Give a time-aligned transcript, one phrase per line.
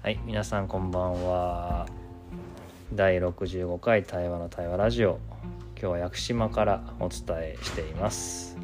[0.00, 1.86] はい皆さんこんばんは。
[2.94, 5.18] 第65回対話の対話ラジオ。
[5.72, 8.56] 今日は屋久島からお伝えしています。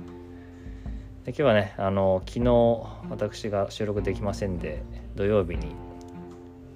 [1.24, 4.84] で今日はねあの昨日私が収録できませんで
[5.16, 5.74] 土曜日に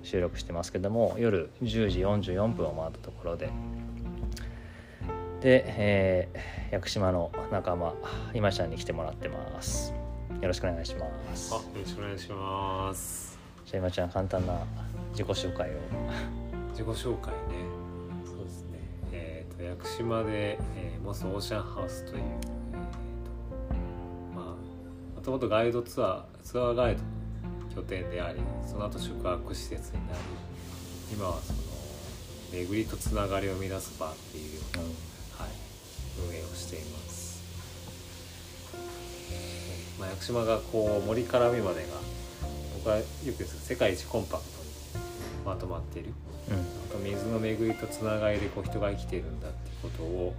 [0.03, 3.51] 収録してますけども夜10時44分を回ったところで。
[5.41, 7.95] で、えー、屋久島の仲間
[8.35, 9.95] 今ちゃんに来てもらってます。
[10.43, 11.07] よろしくお願いしま
[11.37, 11.55] す。
[11.55, 13.28] あ、よろしくお願いします。
[13.69, 14.65] じゃあ今ちゃん簡単な
[15.11, 15.75] 自己紹介を
[16.71, 17.39] 自己紹介ね。
[18.25, 18.79] そうですね。
[19.13, 22.49] えっ、と屋久島で、えーモスオーシャンハウスという、えーと
[24.35, 24.45] まあ
[25.17, 30.19] もともとガイドツアーツアーガイドの拠点であり、その後宿泊施設になり、
[31.13, 31.59] 今はその
[32.53, 34.89] 巡りとつながりを生み出す場っていうような、は
[35.47, 35.53] い、
[36.27, 37.43] 運営をしています。
[40.01, 41.89] まあ、屋久島がこう森から海までが
[42.79, 45.05] 僕はよく言うんですけど世界一コンパクトに
[45.45, 46.15] まとまっている。
[46.97, 47.05] うん。
[47.05, 50.35] 水の巡りとつながりでこう人が生きているんだっていうことを、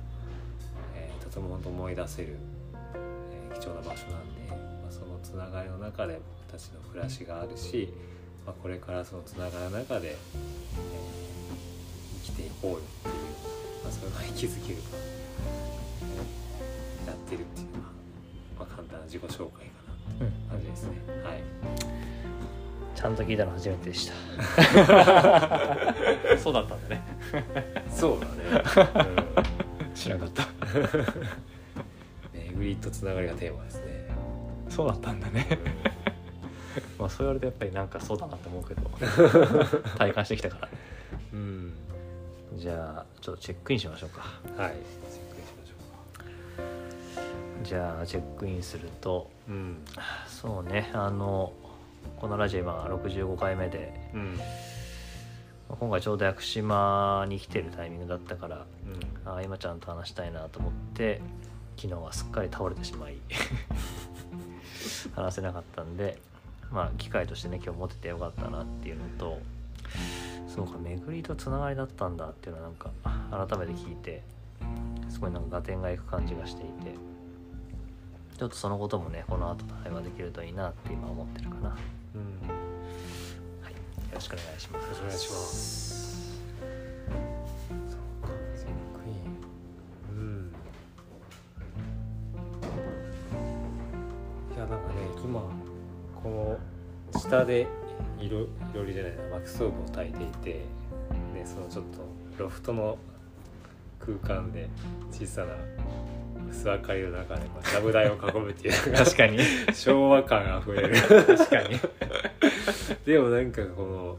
[0.96, 2.38] えーとても思い出せる、
[2.96, 4.56] えー貴重な場所なんで、ま
[4.90, 7.94] あ、そのつながりの中で僕たちの暮らしがあるし、
[8.48, 10.16] まあ、これからそのつながりの中で、えー
[12.26, 13.16] 生きていこうよっていう、
[13.84, 14.98] まあ、それが気づけるか、
[17.06, 17.90] やってるっていうのは、
[18.60, 20.98] まあ、簡単な自己紹介かなってうん感じですね。
[21.24, 21.44] はい
[23.00, 24.14] ちゃんと聞いたの初めてでした。
[26.38, 27.02] そうだったんだね。
[27.90, 28.34] そうだね、
[29.96, 30.46] 知らなかった。
[32.36, 34.10] うん、巡りとつながりがテーマですね。
[34.68, 35.48] そうだったんだね。
[37.00, 38.82] まあそう言われるとやっぱりなんかそうだなと思うけど。
[39.98, 40.68] 体感してきたから。
[41.32, 41.74] うん。
[42.58, 44.20] じゃあちょっとチェックインしましょうか。
[44.22, 44.72] はい、チェック
[45.14, 45.18] し
[45.58, 45.76] ましょ
[47.64, 49.32] じゃあチェックインすると。
[49.48, 49.52] う。
[49.54, 49.86] うん、
[50.28, 51.54] そうねあの
[52.18, 54.40] このラジオ今65回目でうん、
[55.70, 58.66] 今回ちょうど屋久島に来てるタイミングだったから
[59.26, 61.22] うん、ああ今ちゃんと話したいなと思って
[61.78, 63.18] 昨日はすっかり倒れてしまい
[65.16, 66.20] 話せなかったんで
[66.72, 69.40] まあ機会としてね今日持っててよかったなっていうのと
[70.48, 72.92] そうか巡りとつながりだったんだっていうのはなんか
[73.48, 74.22] 改めて聞いて
[75.10, 76.96] すごいなんか合点がいく感じがしていて
[78.40, 81.80] ちょっとそのこともねこの後対話できるといいなって今思ってるかな、はい、
[82.16, 82.56] うん、よ
[84.12, 86.40] よろしくお願いしますろしくお願いします。
[87.90, 90.18] そうか、チェックイン。
[90.18, 90.54] うん。
[94.56, 95.42] いや、なんかね、今。
[96.24, 96.58] こ
[97.14, 97.68] の下で。
[98.20, 100.50] 色、いろりじゃないな、薪ストーブを焚いていて。
[101.34, 101.86] ね、そのちょっ
[102.38, 102.98] とロフトの
[104.00, 104.70] 空間で
[105.12, 105.54] 小さな
[106.50, 109.40] 薄明かりの中で、まあ、ちゃぶ台を囲むっていう確かに。
[109.74, 110.96] 昭和感あふれる。
[110.98, 111.80] 確かに。
[113.06, 114.18] でもなんかこの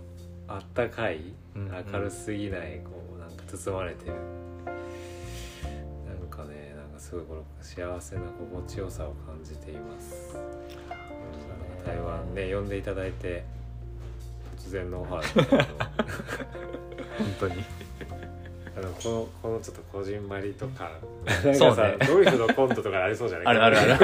[0.48, 4.12] あったかい明るすぎないこうなんか包まれてる。
[6.06, 13.44] なんかねなんかすごいこの幸せな心地よさを感じています、うん、台湾ね呼んでいただいて
[14.56, 15.64] 突然のオファーで
[17.18, 17.64] 本当に
[18.76, 20.90] あのこのこのちょっとこじんまりとか
[21.44, 21.76] なんそうね。
[21.76, 23.46] かさ、ドリフのコントとかありそうじゃない？
[23.46, 23.98] あるあるある。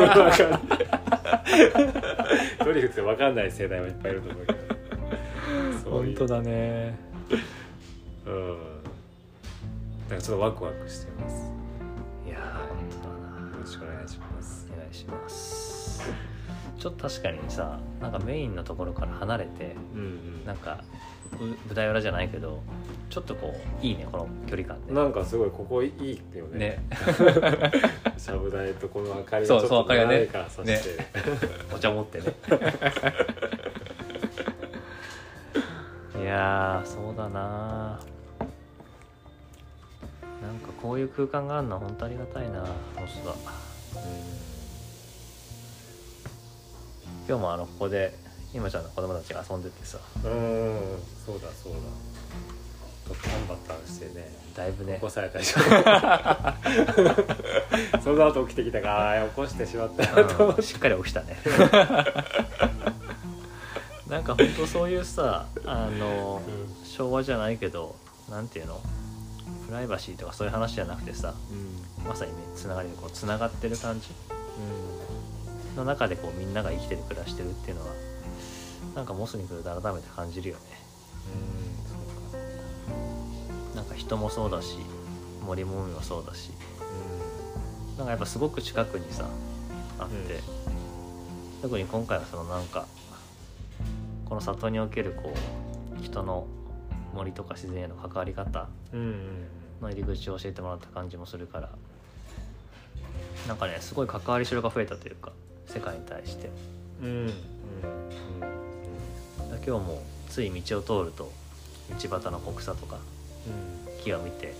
[2.64, 2.88] ドリフ。
[2.88, 4.58] って分かんない世代もいっぱいいると思うけど。
[5.84, 6.26] そういう。
[6.26, 6.98] だね。
[8.26, 8.58] うん。
[10.10, 11.52] なんかちょっとワクワクしてます。
[12.26, 13.50] いやー本当だな。
[13.50, 14.68] よろしくお願いします。
[14.72, 16.02] お願いします。
[16.78, 20.44] ちょっと確かにさなんかメインのところから離れてうんうん。
[20.44, 20.84] なんかう
[21.68, 22.62] 舞台裏じゃないけど
[23.10, 24.92] ちょっとこういいねこの距離感で。
[24.92, 26.58] なんかすごいここいいよね。
[26.58, 26.82] ね。
[28.18, 30.26] しゃぶ台とこの明かりそうがちょっとそう明かりがね。
[30.32, 31.06] 誰かさして、
[31.74, 32.24] お茶持ってね。
[36.22, 38.00] いやーそうだな。
[40.42, 42.66] なんかこういう空間があるのは本当ありがたいなモ
[43.06, 43.34] スだ
[47.28, 48.25] 今日もあのここで
[48.56, 49.98] 今ちゃんの子供たちが遊んでてさ。
[50.24, 50.80] うんうん
[51.24, 51.78] そうだそうだ。
[53.06, 54.34] とっかんバッターしてね。
[54.56, 54.94] だいぶね。
[54.94, 55.60] 起こされたでしょ
[58.02, 60.62] その後起きてきたから起こしてしまったなと思って。
[60.62, 60.66] うん。
[60.66, 61.36] しっかり起きたね。
[64.08, 66.40] なんか本当そういうさあの、
[66.84, 67.94] 昭和じゃないけど
[68.30, 68.80] なんていうの？
[69.66, 71.54] プライバシーとかそういう話じゃなくてさう
[72.02, 72.06] ん。
[72.08, 74.08] まさにねつながりでこうつながってる感じ
[75.76, 77.88] の中でこうみんなが生きてる暮らしてるっていうのは
[78.96, 80.60] なんかモスに来ると改めて感じるよね。
[83.74, 84.78] なんか人もそうだし
[85.46, 86.50] 森も海もそうだし。
[87.98, 89.26] なんかやっぱすごく近くにさ
[89.98, 90.40] あって、
[91.62, 92.86] 特に今回はそのなんか
[94.26, 95.32] この里におけるこ
[95.98, 96.46] う人の
[97.14, 99.16] 森とか自然への関わり方うんうん
[99.80, 101.70] の入り口を教えてもらった感じもするから
[103.48, 105.32] なんかねすごい関わりしろが増えたというか
[105.66, 106.50] 世界に対して。
[107.02, 107.55] うんうんうん
[109.66, 111.32] 今日もつい道を通ると
[111.90, 112.98] 道端の草とか
[114.04, 114.54] 木を見て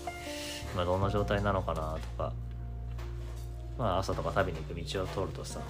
[0.73, 2.33] 今どんな状態なのかなとか
[3.77, 5.61] まあ朝とか食べに行く道を通るとさ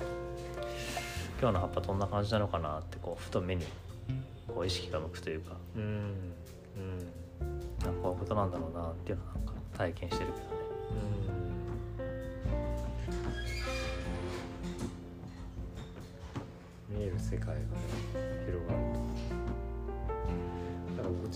[1.40, 3.64] 今日の葉っぱどんな感じなのかなってこうふと目に
[4.48, 5.84] こう意識が向くというかうん。
[5.84, 7.08] うん。
[7.84, 10.58] あこういうことなんだろうなっていうのはなんか体験してるけどね。
[16.90, 17.58] 見える世界がね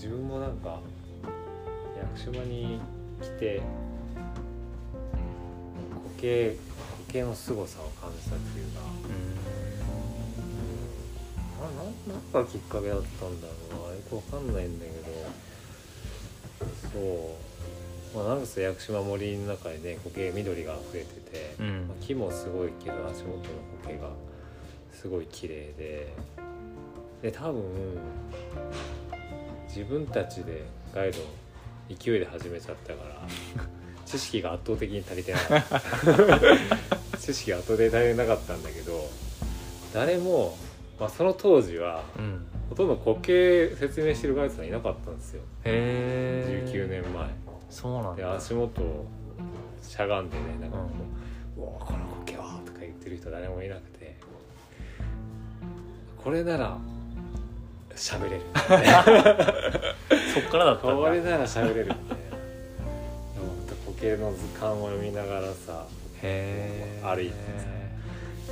[0.02, 0.80] 自分もなんか
[1.96, 2.80] 屋久島に
[3.20, 3.62] 来て
[6.16, 6.56] 苔
[7.06, 8.80] 苔の凄さを感じたっていうか。
[11.60, 13.94] あなんなんかきっかけだったんだろうな。
[13.94, 16.66] よくわかんないんだけど。
[16.92, 16.98] そ
[18.12, 18.18] う。
[18.18, 21.86] まあなんせ屋久島森の中にね苔緑が溢れてて、うん。
[21.86, 23.42] まあ木もすごいけど足元の
[23.84, 24.10] 苔が
[24.92, 26.12] すごい綺麗で。
[27.22, 27.62] で多分
[29.74, 31.18] 自分たちでガイド
[31.88, 33.26] 勢いで始めちゃったから
[34.04, 37.16] 知識が圧倒的に足りてなかった。
[37.16, 39.08] 知識が圧倒的に足りてなかったんだけど
[39.94, 40.54] 誰も、
[41.00, 45.42] まあ、その当時はうん、うん、ほとんど苔説明してるガイドさんいなかったんですよ。
[45.64, 47.26] へえ19年前。
[47.26, 47.32] で
[47.70, 48.34] そうなんだ。
[48.34, 49.06] 足元を
[49.80, 50.84] しゃがんでねなんかこ
[51.56, 54.02] う「うわこの苔は」とか言ってる人誰もいなくて。
[56.22, 56.78] これなら
[57.96, 58.42] 喋れる。
[60.34, 60.96] そっからだったんだ。
[60.96, 65.86] これなら喋れるみたいなでも苔の図鑑を読みながらさ
[66.22, 67.34] へえ歩いて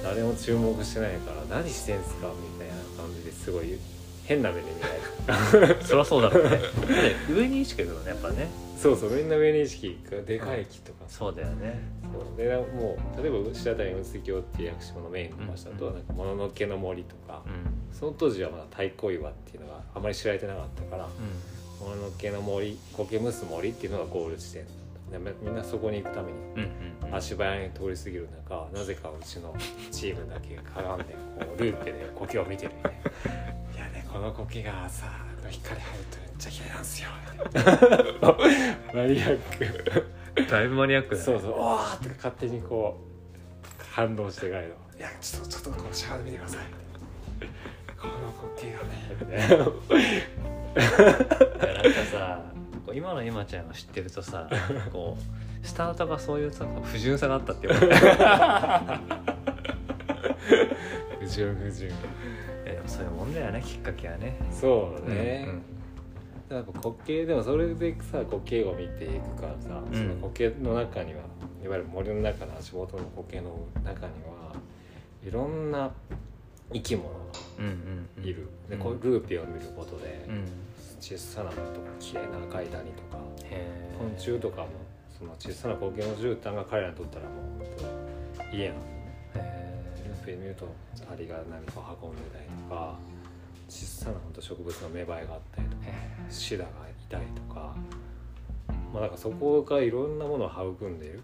[0.03, 3.79] 誰も注目してないから何してんすかみたいな感じですごい
[4.25, 5.83] 変な目で見られる。
[5.85, 6.51] そりゃそうだろうね。
[7.29, 8.49] で上に意識がいくのねやっぱね。
[8.81, 9.99] そうそうみんな上に意識。
[10.11, 11.19] がでかい木とかさ。
[11.19, 11.81] そうだよね。
[12.13, 12.37] そう。
[12.37, 15.95] でもう例えば白谷雲水峡っていう屋久島のメインの場所だと、うん。
[15.95, 21.09] なんかもののけの森とか、うんその当時はまだ太鼓岩っていうのがあまり知られてなかったから
[21.81, 24.65] もののけの森苔むす森っていうのがゴール地点
[25.11, 26.61] でみみんなそこに行くためにうん
[27.05, 27.15] うんうん。
[27.15, 29.55] 足早に通り過ぎる中なぜかうちの
[29.91, 33.01] チームだけがかがんでこうルーペで苔を見てるみたいな。
[33.77, 35.07] いやねこの苔がさ
[35.49, 37.09] 光入るとめっちゃ綺麗なんですよ
[38.95, 39.39] マニアッ
[40.37, 41.23] クだいぶマニアックだね。
[41.25, 47.51] そうそう「おー!」って勝手にこう反応してガイド「いやちょっとちょっとこうしゃがんでみてください」この苔がねみたい
[49.29, 49.41] ない
[51.67, 52.43] やなんかさ
[52.87, 54.49] こう今の今ちゃんを知ってるとさ
[54.93, 57.95] こうスタートがそういうさ不純さがあったって言われて
[61.21, 61.93] 不純不純。
[62.65, 63.63] えでもそういうもんだよね。
[63.65, 65.63] きっかけはねそうね、うん
[66.51, 69.97] やっぱ苔でもそれでさ苔を見ていくからさ、うん。
[69.97, 71.21] その苔の中には
[71.63, 74.53] いわゆる森の中の足元の苔の中には
[75.25, 75.93] いろんな
[76.73, 77.09] 生き物
[77.61, 78.25] がうんうんうん。
[78.25, 78.83] いる、でうん。
[78.83, 80.45] こうルーペを見ることで、うん。
[81.01, 83.67] 小さなのとか綺麗な赤い谷とかへ
[83.99, 84.69] 昆虫とかも
[85.19, 87.31] その小さな苔の絨毯が彼らにとったらも
[88.53, 88.81] う家なの
[89.35, 90.69] えルーペ見ると
[91.11, 92.99] アリが何かを運んでたりとか
[93.69, 95.83] 小さな本当植物の芽生えがあったりとか
[96.29, 96.73] シダがい
[97.09, 97.75] たりとか
[98.93, 101.23] まあだからそこがいろんなものを育んでいる。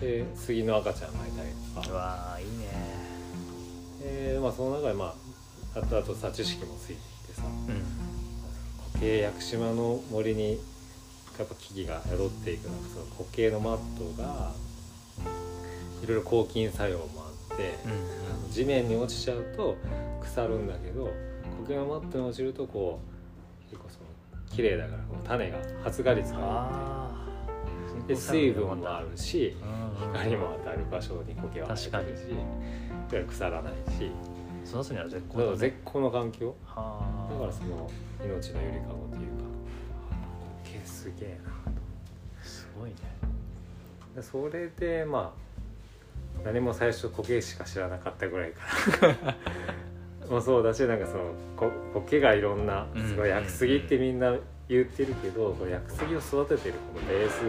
[0.00, 5.27] で杉の赤ちゃんがいたりとうかわーいいねで、まあ、その中でまあ
[5.82, 6.94] あとあとさ知識もついて
[7.24, 7.42] きてさ。
[7.44, 8.08] うん。
[9.00, 10.58] 苔屋久島の森に
[11.38, 13.76] やっぱ木々が宿っていく中その苔のマッ
[14.16, 14.52] トが
[16.02, 17.04] いろいろ抗菌作用も
[17.50, 19.76] あって、うん地面に落ちちゃうと
[20.22, 21.12] 腐るんだけど
[21.64, 22.98] 苔のマットに落ちるとこ
[23.68, 24.06] う結構その
[24.50, 27.10] 綺麗だからこう種が発芽率が
[28.08, 29.54] で水分もあるし
[30.14, 32.04] 光も当たる場所に苔は生え
[33.10, 34.10] てるし腐らないし
[34.68, 35.56] 育つには絶好だね。
[35.56, 36.54] 絶好の環境。
[36.64, 37.32] はあ。
[37.32, 37.90] だからその
[38.22, 39.44] 命のゆりかごというか。
[40.64, 41.72] 苔すげえな。
[42.42, 42.96] すごいね。
[44.14, 45.48] でそれでまあ
[46.44, 48.60] 何も最初苔しか知らなかったぐらいか
[49.24, 49.36] ら。
[50.28, 54.36] もそうだしなんかそのこ苔がいろんなうんすごい薬杉ってみんな
[54.68, 57.40] 言ってるけど、これ薬杉を育ててるこのベース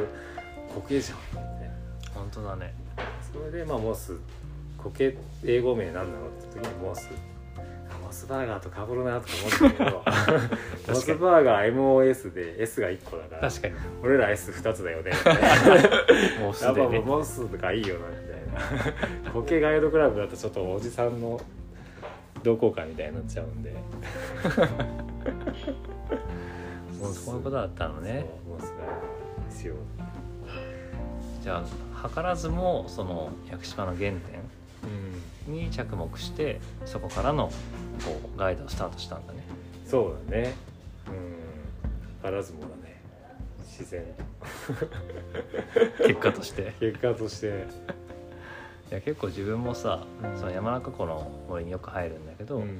[0.73, 1.75] 苔じゃんみたいな
[2.13, 2.73] 本当だね。
[3.33, 4.13] それでまあモス
[4.83, 7.09] 苔英語名なんだろうって時にモス。
[7.57, 7.61] あ
[8.03, 10.03] モスバーガーとかぶるなとか思ったけど
[10.93, 13.73] モスバーガー MOS で S が1個だから確かに。
[14.03, 15.11] 俺ら S2 つだよね。
[15.11, 19.31] みたいなもうすやっぱモスとかいいよなみたいな。
[19.31, 21.39] 苔ガイドクラブだとちょっとおじさんの
[22.43, 23.71] 同好会みたいになっちゃうんで。
[26.99, 28.25] もうそういうことだったのね。
[28.47, 28.77] モスが
[29.45, 29.75] ですよ。
[31.41, 31.63] じゃ
[32.03, 34.19] あ図らずもその屋久島の原点うん
[35.47, 37.47] に着目してそこからの
[38.05, 39.39] こうガイドをスタートしたんだね。
[39.85, 40.53] そうだね。
[41.07, 42.29] うん。
[42.29, 43.01] 図らずもだね。
[43.65, 44.03] 自然。
[46.05, 46.73] 結果として。
[46.79, 47.65] 結果として。
[48.91, 50.37] いや結構自分もさ、うん。
[50.37, 52.79] その山中湖の森によく入るんだけど、うん。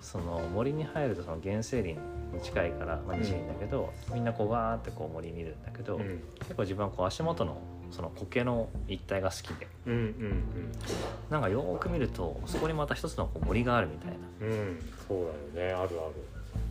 [0.00, 2.00] その森に入るとその原生林
[2.32, 6.22] に近いから、まあ、西林だけど、みんなこうわーってこう森見るんだけど、うん。
[6.40, 7.56] 結構自分はこう足元の
[7.90, 9.66] その苔の一帯が好きで。
[9.86, 10.42] うんうん
[11.30, 14.16] なんかよーく見るとそこにまた一つのこう森があるみたいな。
[14.46, 14.52] うん。
[14.52, 15.18] うんそう
[15.54, 15.72] だよね。
[15.72, 16.14] あるある。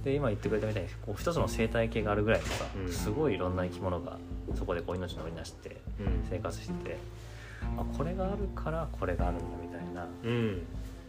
[0.03, 2.91] で今言ってくれたみたいにこう一つの生態系があるぐらいのさ、うん。
[2.91, 4.17] すごいいろんな生き物が
[4.55, 6.25] そこでこう命の織りなしてうん。
[6.29, 6.97] 生活してて、
[7.77, 10.07] あこれがあるからこれがあるんだみたいな。
[10.23, 10.61] うん。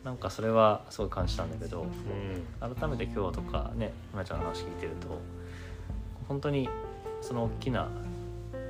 [0.05, 2.75] なんかそれはすごい感じたんだけどうん。
[2.75, 5.19] 改めて今日とかね今ちゃんの話聞いてると
[6.29, 6.69] 本当に
[7.23, 7.89] その大きな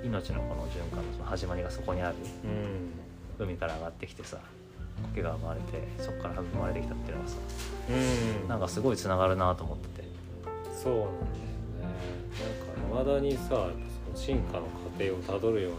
[0.05, 2.17] 命のこの循環のその始まりがそこにある。
[2.45, 3.05] うん
[3.37, 4.39] 海から上がってきてさ
[5.11, 7.37] 苔が生まれてそこから育まれてきたっていうのがさ
[7.91, 8.49] うん。
[8.49, 10.09] なんかすごいつながるなと思ってて。
[10.73, 11.95] そうなんだよね。
[12.95, 13.73] なんかいまだにさその
[14.15, 15.79] 進化の過程をたどるように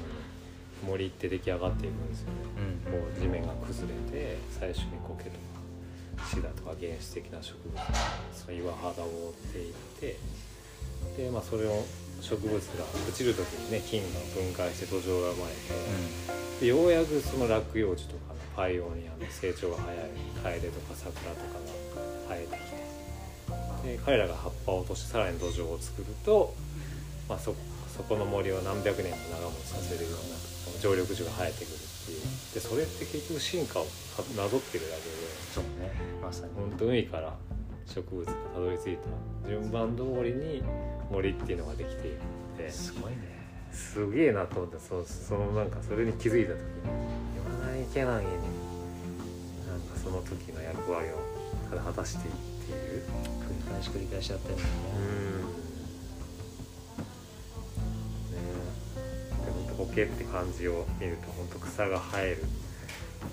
[0.85, 2.33] 森って出来上がっていくんですよね。
[2.87, 2.99] うん。
[2.99, 7.83] こう地面が崩れて最初に苔とかシダとか原始的な植物が
[8.33, 10.17] その岩肌を覆っていって
[11.17, 11.83] で、まあ、それを
[12.25, 15.61] 植物が朽ちる時にね菌が分解して土壌が生まれて、
[16.59, 20.09] でようやくその落葉樹とかのパイオニアの成長が早い
[20.41, 26.55] カエデとか桜とかが生えてきてで彼らが葉っぱを落としてさらに土壌を作ると、
[27.29, 27.53] まあ、そ
[27.95, 32.21] そこの森を何百年も長持ちさせるような常緑樹が生えてくるっていう。
[32.53, 33.85] でそれって結局進化を
[34.35, 35.15] なぞってるだけで
[35.53, 35.93] そうね。
[36.21, 36.53] まさに。
[36.55, 37.33] 本当海から
[37.85, 40.63] 植物がたどり着いた順番通りに
[41.11, 42.17] 森っていうのができている
[42.51, 43.35] のですごいね。
[43.71, 46.65] すげえなと思ってそそのなんかそれに気づいた時に
[47.35, 48.31] 言わないけないに
[49.67, 51.17] なんかその時の役割を
[51.69, 53.35] ただ果たしているっていう。
[53.45, 54.75] 繰り返し繰り返しやってるんだよね
[58.33, 58.45] ね
[59.45, 62.43] で本当苔って感じを見ると本当草が生える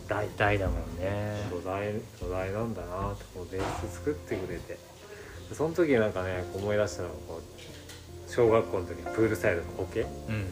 [0.09, 1.37] 大体だもんね。
[1.51, 4.79] 土台土台なんだなってこうベース作ってくれて。
[5.49, 10.47] でその時なんかね思い出したのがこう小学校の時にプールサイドの苔うん。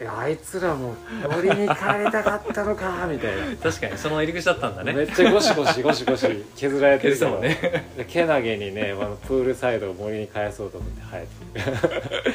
[0.00, 0.94] えあいつらも
[1.30, 1.68] 森に帰り
[2.10, 3.56] たかったのかみたいな。
[3.62, 4.92] 確かにその入り口だったんだね。
[4.92, 7.92] めっちゃゴシゴシゴシゴシ削られてる削ってたもんね。
[7.96, 11.28] でけなげにねあのプールサイドを森に返そうと思って生え
[11.62, 12.30] て。
[12.30, 12.34] る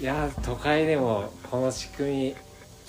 [0.00, 2.36] いやー都会でもこの仕組み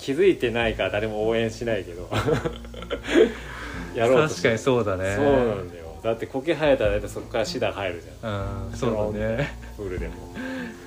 [0.02, 2.10] 気づいてないから誰も応援しないけど。
[3.94, 5.14] やろうと確かにそうだね。
[5.14, 5.82] そうなんだよ。
[6.02, 8.66] だって苔生えたら大体そこからシダ生えるじゃん。
[8.66, 9.54] うんそうだね。
[9.76, 10.14] プールでも。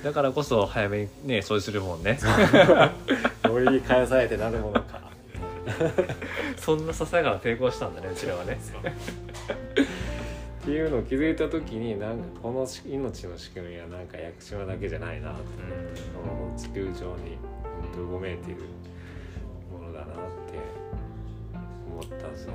[0.04, 2.18] だからこそ早めにね掃除するもんね。
[3.48, 5.00] 森に返されてなるものか。
[6.58, 8.58] そんなささやかな抵抗したんだねうちらはね。
[10.62, 15.40] っていうのを気づいた時になんかこのし命の仕組みはなんか屋久島だけじゃないなって
[16.12, 17.38] この地球上に
[17.80, 18.60] 本当うごめいている
[21.96, 22.52] 思ったんだよね。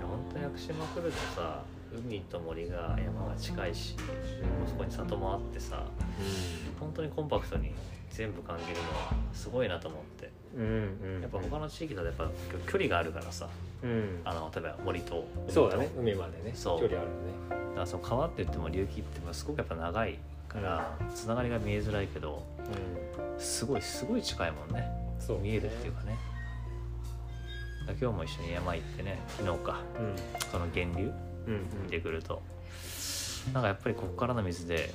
[0.00, 3.96] 本当屋久島来るとさ海と森が山が近いし
[4.66, 5.84] そこに里もあってさ
[6.78, 7.72] 本当にコンパクトに
[8.10, 10.30] 全部感じるのはすごいなと思って。
[10.56, 12.30] うんうんうん、やっぱ他の地域だとやっぱ
[12.66, 13.48] 距離があるからさ。
[13.82, 14.20] うん。
[14.24, 15.90] あの例えば森とそうだね。
[15.96, 16.52] 海までね。
[16.54, 16.80] そう。
[16.80, 17.14] 距離あるね。
[17.50, 22.42] だからその川って言っても流域ってすごくやっぱ長いからつながりが見えづらいけど
[23.38, 24.88] すごいすごい近いもんね。
[25.20, 26.16] うん、そう見えるっていうかね
[27.92, 30.16] 今日も一緒に山行ってね昨日かうん
[30.50, 31.12] その源流
[31.46, 31.54] うん。
[31.54, 32.42] うん見てくると
[33.52, 34.92] なんかやっぱりここからの水で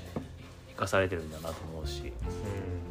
[0.69, 2.13] 生かされてるんだなと思うし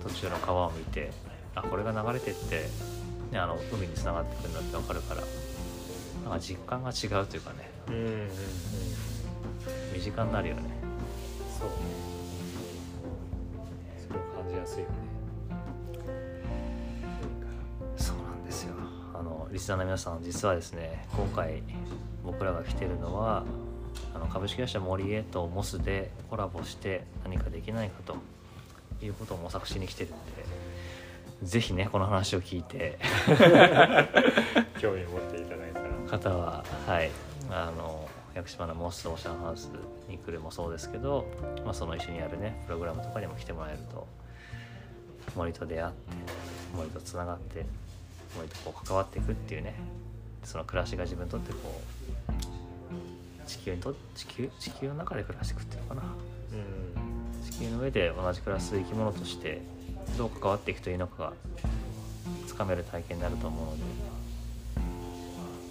[0.02, 1.10] 途中の川を見て
[1.54, 2.66] あこれが流れてって、
[3.30, 5.22] ね、あの海につながってくるんだって分かるから
[6.24, 8.10] なんか実感が違うというかねうんうんうん。
[8.10, 8.28] うん
[9.92, 10.62] 身近になるよね。
[11.58, 11.68] そう。
[11.68, 11.74] ね。
[14.08, 15.11] それを感じやすいよね。
[19.52, 21.62] リスナーの皆さん実はですね今回
[22.24, 23.44] 僕らが来てるのは
[24.14, 28.16] あの株式会社森へとモスでコラボして何かできないかと
[29.04, 30.16] いうことを模索しに来てるんで
[31.42, 32.98] ぜひねこの話を聞いて
[34.80, 35.88] 興味を持っていただいたら。
[36.18, 37.10] 方ははい
[37.50, 39.70] あの屋久島のモスオーシャンハウス
[40.08, 41.26] に来るもそうですけど、
[41.64, 44.06] まあ、その一緒にやるねプログラムとかにも来てもらえると
[45.36, 45.98] 森と出会って
[46.74, 47.66] 森とつながって
[48.36, 49.74] 森とこう関わっていくっていうね。
[50.44, 51.80] その暮らしが自分にとってこ
[53.44, 56.02] う地球にと地球地球の中で暮らしていくっていうのかな。
[56.02, 57.50] うん。
[57.50, 59.62] 地球の上で同じ暮らす生き物として
[60.18, 61.32] どう関わっていくというのかが
[62.46, 63.82] つかめる体験になると思うので、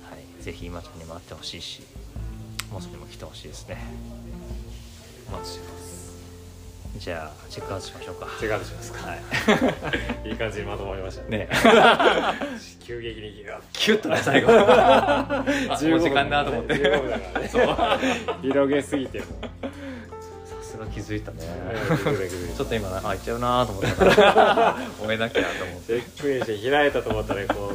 [0.09, 1.83] はい、ぜひ今ちゃんにも会ってほしいし
[2.71, 3.77] モスにも来てほしいですね。
[5.29, 5.70] お待ちして
[7.01, 8.27] じゃあチェックアウトしましょうか。
[8.39, 9.09] 違うしますか。
[9.09, 10.29] はい。
[10.29, 11.23] いい感じにまとまりました。
[11.31, 11.39] ね。
[11.39, 11.49] ね
[12.85, 13.43] 急激に
[13.73, 14.53] キュッとね最後。
[14.53, 15.43] あ
[15.81, 16.75] もう時間だと思って。
[16.75, 17.47] 15分だからね。
[17.47, 17.75] そう。
[18.43, 19.25] 広げすぎても。
[19.25, 19.29] さ
[20.61, 21.39] すが気づいたね。
[22.53, 24.77] ちちょっと今なあいっちゃうなと思ったから。
[24.99, 25.87] 終えなきゃと思って。
[25.87, 27.73] チェックインして開いたと思ったらこ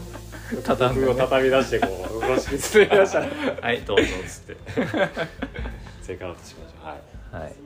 [0.52, 3.26] う畳を畳み出してこう風呂敷作り出したら
[3.60, 4.56] はいどうぞっつって。
[6.06, 6.86] チェックアウトしましょう。
[6.86, 7.42] はい。
[7.42, 7.65] はい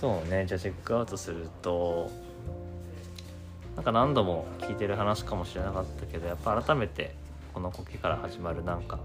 [0.00, 2.10] そうねじゃあチェックアウトすると
[3.76, 7.14] なんか何度も聞いてる話かもしれなかったけどやっぱ改めて
[7.52, 8.98] この苔から始まるなんか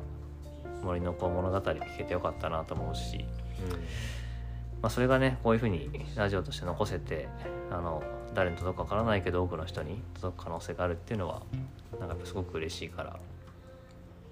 [0.84, 3.26] 森のこう物語聞けてよかったなと思うし、
[4.82, 7.28] まあ、それがねこういうふうにラジオとして残せて
[7.72, 8.02] あの
[8.34, 11.42] 誰に届くかわからないけど多くの人に届く可能性があるっていうのは
[12.00, 13.20] なんかすごく嬉しいから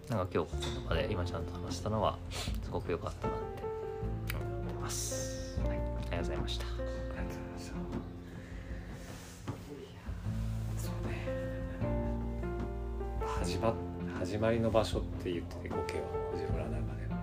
[0.09, 2.17] なんか今日この場で今ちゃんと話したのは
[2.63, 3.63] すごく良かったなって
[4.35, 5.22] 思ってます。
[6.13, 6.65] ありがとうございました。
[6.65, 7.73] ありがとうございました
[10.77, 11.25] そうね
[13.39, 13.73] 始ま
[14.19, 15.79] 始まりの場所って言ってて苔は
[16.33, 17.17] 藤村の中では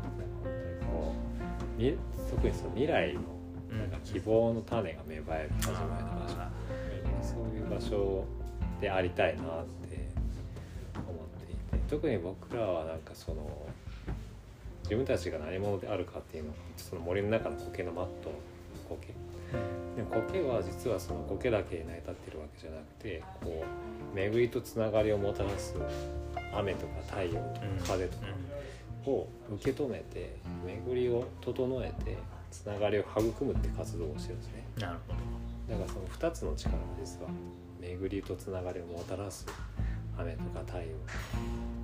[0.92, 1.14] こ
[1.78, 3.20] う特にその未来の
[3.78, 6.34] なんか希望の種が芽生える始まりの場所、
[7.22, 8.24] そういう場所
[8.80, 10.08] でありたいなって
[10.96, 11.16] 思っ
[11.46, 13.48] ていて特に僕らはなんかその
[14.82, 18.32] 自分たちが何者であるかっていうのをその森の中の苔のマット
[18.96, 19.14] 苔。
[19.96, 23.64] でも苔は実はその苔だけに成り立ってるわけじゃなくてこ
[24.12, 25.74] う巡りとつながりをもたらす
[26.54, 28.24] 雨とか太陽とか風とか
[29.06, 32.18] を受け止めて巡りを整えて
[32.50, 34.64] つながりを育むって活動をしてるんですね。
[34.78, 35.30] なるほど。
[35.70, 37.30] だからその2つの力が実は
[37.80, 39.46] 巡りとつながりをもたらす
[40.18, 40.84] 雨とか太陽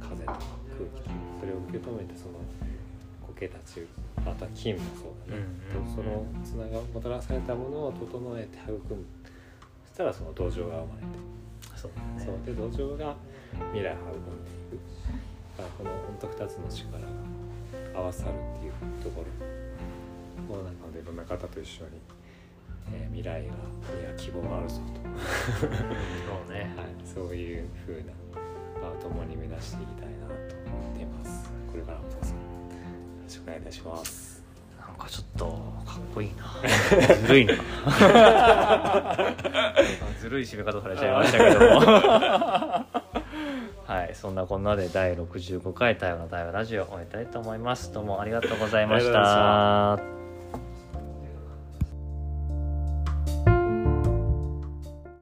[0.00, 0.38] 風とか
[0.76, 2.34] 空気とかそれを受け止めてその
[3.36, 3.86] 苔たち
[4.24, 5.42] あとは菌もそうだね、
[5.76, 9.04] うんそのつながもたらされたものを整えて育む。
[9.86, 11.18] そしたらその土壌が生まれて。
[11.76, 12.24] そうだね。
[12.24, 12.44] そう。
[12.44, 13.14] で土壌が
[13.72, 14.80] 未来を育んでいく
[15.56, 17.06] だからこの本当2つの力が
[17.94, 18.72] 合わさるっていう
[19.02, 22.00] ところもうなんかいろんな方と一緒に、
[22.92, 24.82] えー未来がいや希望があるぞと、
[25.60, 26.72] そうね。
[26.76, 28.12] はい、そういう風な
[28.80, 30.32] 場を共に目指していきたいなと
[30.70, 31.50] 思っています。
[31.70, 32.04] これからも
[33.30, 34.42] しくお願いいたします
[34.78, 35.46] なんかちょっと
[35.84, 36.44] かっこいいな。
[37.16, 37.54] ずるいな。
[40.18, 41.80] ずるい締め方されちゃいましたけども。
[43.86, 47.92] はい、そんなこんなで第65回対話の対話ラジオを終えたいと思います。
[47.92, 50.25] どうもありがとうございました。